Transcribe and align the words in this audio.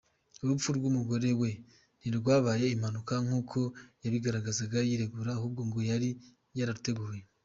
Urupfu 0.43 0.69
rw’umugore 0.77 1.29
we 1.41 1.49
ntirwabaye 1.99 2.65
impanuka 2.75 3.13
nk’uko 3.25 3.59
yabigaragazaga 4.03 4.77
yiregura, 4.89 5.29
ahubwo 5.33 5.61
ngo 5.67 5.79
yari 5.91 6.09
yararuteguye. 6.57 7.23